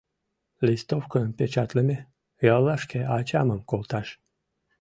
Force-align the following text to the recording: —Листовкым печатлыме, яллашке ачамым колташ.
—Листовкым 0.65 1.27
печатлыме, 1.37 1.97
яллашке 2.55 2.99
ачамым 3.17 3.61
колташ. 3.69 4.07